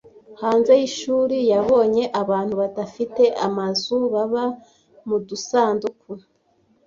[0.41, 4.43] Hanze y'ishuri, yabonye abantu badafite amazu baba
[5.07, 6.11] mu dusanduku.